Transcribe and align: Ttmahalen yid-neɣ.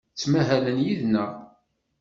Ttmahalen 0.11 0.77
yid-neɣ. 0.85 1.31